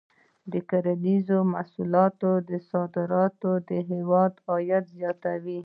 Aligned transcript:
د 0.51 0.53
کرنیزو 0.69 1.37
محصولاتو 1.53 2.31
صادرات 2.71 3.35
د 3.69 3.71
هېواد 3.91 4.33
عاید 4.49 4.85
زیاتوي. 4.97 5.59